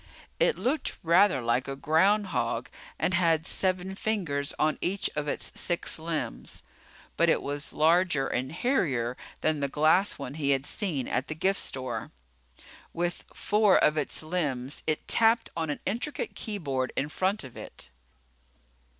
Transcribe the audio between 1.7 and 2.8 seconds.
groundhog